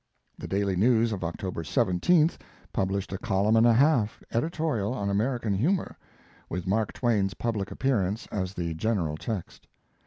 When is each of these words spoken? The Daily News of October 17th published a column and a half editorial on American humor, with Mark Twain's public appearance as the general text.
The 0.35 0.47
Daily 0.47 0.75
News 0.75 1.11
of 1.11 1.23
October 1.23 1.61
17th 1.61 2.37
published 2.73 3.13
a 3.13 3.19
column 3.19 3.55
and 3.55 3.67
a 3.67 3.73
half 3.73 4.23
editorial 4.31 4.95
on 4.95 5.11
American 5.11 5.53
humor, 5.53 5.95
with 6.49 6.65
Mark 6.65 6.91
Twain's 6.91 7.35
public 7.35 7.69
appearance 7.69 8.25
as 8.31 8.55
the 8.55 8.73
general 8.73 9.15
text. 9.15 9.67